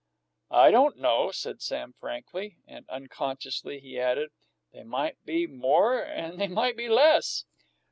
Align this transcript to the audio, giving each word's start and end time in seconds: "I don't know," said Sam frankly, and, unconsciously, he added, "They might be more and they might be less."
"I 0.49 0.71
don't 0.71 0.97
know," 0.97 1.29
said 1.29 1.61
Sam 1.61 1.93
frankly, 1.93 2.57
and, 2.67 2.89
unconsciously, 2.89 3.79
he 3.79 3.99
added, 3.99 4.31
"They 4.73 4.81
might 4.81 5.23
be 5.25 5.45
more 5.45 5.99
and 6.01 6.41
they 6.41 6.47
might 6.47 6.75
be 6.75 6.89
less." 6.89 7.45